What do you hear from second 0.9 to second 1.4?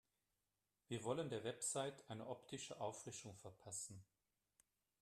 wollen